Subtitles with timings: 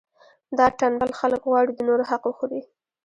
[0.57, 2.61] دا ټنبل خلک غواړي د نورو حق وخوري.